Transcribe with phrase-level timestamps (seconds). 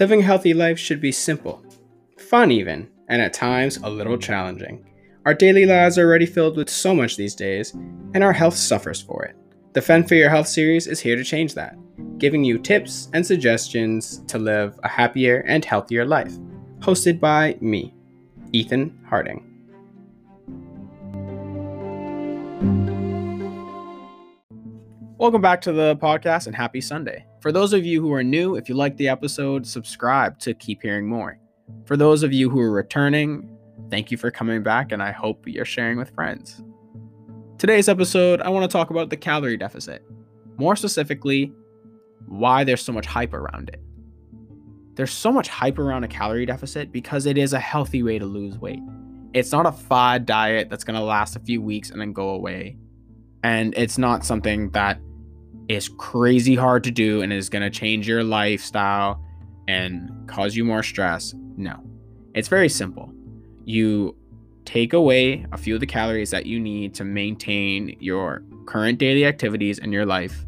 [0.00, 1.60] Living a healthy life should be simple,
[2.18, 4.88] fun even, and at times a little challenging.
[5.26, 7.72] Our daily lives are already filled with so much these days,
[8.14, 9.34] and our health suffers for it.
[9.72, 11.74] The Fend for Your Health series is here to change that,
[12.18, 16.32] giving you tips and suggestions to live a happier and healthier life.
[16.78, 17.92] Hosted by me,
[18.52, 19.44] Ethan Harding.
[25.18, 27.26] Welcome back to the podcast and happy Sunday.
[27.48, 30.82] For those of you who are new, if you like the episode, subscribe to keep
[30.82, 31.38] hearing more.
[31.86, 33.48] For those of you who are returning,
[33.88, 36.62] thank you for coming back and I hope you're sharing with friends.
[37.56, 40.04] Today's episode, I want to talk about the calorie deficit.
[40.58, 41.50] More specifically,
[42.26, 43.80] why there's so much hype around it.
[44.96, 48.26] There's so much hype around a calorie deficit because it is a healthy way to
[48.26, 48.82] lose weight.
[49.32, 52.28] It's not a fad diet that's going to last a few weeks and then go
[52.28, 52.76] away.
[53.42, 55.00] And it's not something that
[55.68, 59.22] is crazy hard to do and is going to change your lifestyle
[59.68, 61.34] and cause you more stress.
[61.56, 61.78] No,
[62.34, 63.12] it's very simple.
[63.64, 64.16] You
[64.64, 69.26] take away a few of the calories that you need to maintain your current daily
[69.26, 70.44] activities in your life.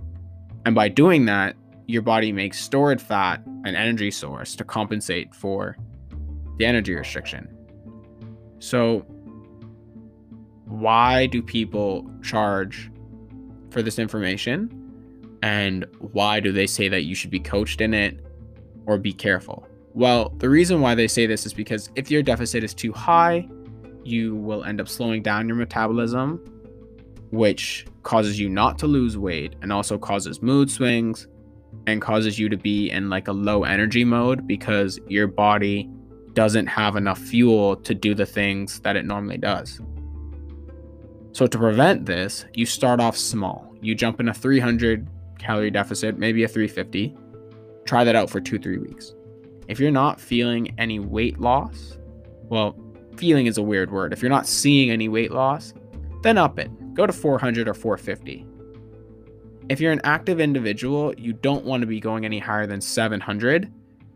[0.65, 5.77] And by doing that, your body makes stored fat an energy source to compensate for
[6.59, 7.49] the energy restriction.
[8.59, 9.01] So,
[10.67, 12.91] why do people charge
[13.71, 14.80] for this information?
[15.43, 18.21] And why do they say that you should be coached in it
[18.87, 19.67] or be careful?
[19.95, 23.49] Well, the reason why they say this is because if your deficit is too high,
[24.05, 26.39] you will end up slowing down your metabolism,
[27.31, 31.27] which causes you not to lose weight and also causes mood swings
[31.87, 35.89] and causes you to be in like a low energy mode because your body
[36.35, 39.81] doesn't have enough fuel to do the things that it normally does.
[41.33, 43.75] So, to prevent this, you start off small.
[43.81, 45.09] You jump in a 300
[45.41, 47.17] calorie deficit, maybe a 350.
[47.85, 49.15] Try that out for two, three weeks.
[49.69, 51.99] If you're not feeling any weight loss,
[52.45, 52.77] well,
[53.17, 54.13] feeling is a weird word.
[54.13, 55.75] If you're not seeing any weight loss,
[56.23, 56.71] then up it.
[56.95, 58.47] Go to 400 or 450.
[59.69, 63.73] If you're an active individual, you don't want to be going any higher than 700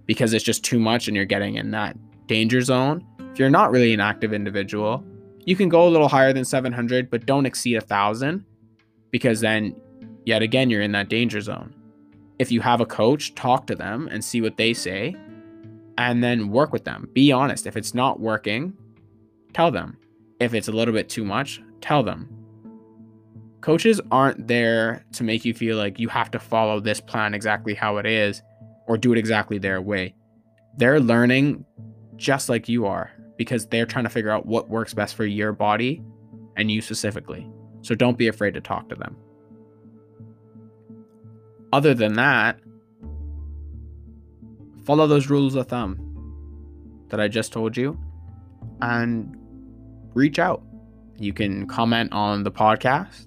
[0.06, 1.96] because it's just too much and you're getting in that
[2.26, 3.06] danger zone.
[3.32, 5.04] If you're not really an active individual,
[5.46, 8.44] you can go a little higher than 700, but don't exceed a 1,000
[9.10, 9.76] because then
[10.24, 11.74] Yet again, you're in that danger zone.
[12.38, 15.16] If you have a coach, talk to them and see what they say
[15.98, 17.08] and then work with them.
[17.12, 17.66] Be honest.
[17.66, 18.76] If it's not working,
[19.52, 19.98] tell them.
[20.40, 22.28] If it's a little bit too much, tell them.
[23.60, 27.74] Coaches aren't there to make you feel like you have to follow this plan exactly
[27.74, 28.42] how it is
[28.86, 30.14] or do it exactly their way.
[30.76, 31.64] They're learning
[32.16, 35.52] just like you are because they're trying to figure out what works best for your
[35.52, 36.02] body
[36.56, 37.48] and you specifically.
[37.82, 39.16] So don't be afraid to talk to them
[41.74, 42.60] other than that,
[44.84, 45.98] follow those rules of thumb
[47.08, 47.98] that I just told you
[48.80, 49.36] and
[50.14, 50.62] reach out.
[51.18, 53.26] You can comment on the podcast.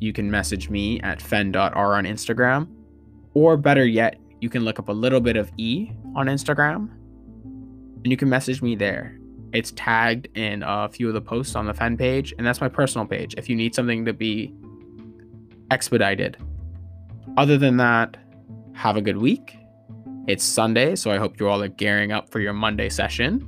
[0.00, 2.66] You can message me at fen.r on Instagram.
[3.34, 6.88] Or better yet, you can look up a little bit of E on Instagram
[7.44, 9.18] and you can message me there.
[9.52, 12.70] It's tagged in a few of the posts on the Fen page, and that's my
[12.70, 14.54] personal page if you need something to be
[15.70, 16.38] expedited
[17.36, 18.16] other than that,
[18.72, 19.56] have a good week.
[20.26, 23.46] It's Sunday, so I hope you all are gearing up for your Monday session.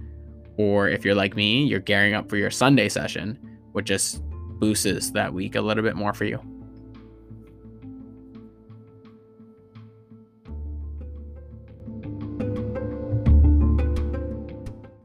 [0.57, 3.39] Or if you're like me, you're gearing up for your Sunday session,
[3.73, 4.23] which just
[4.59, 6.41] boosts that week a little bit more for you.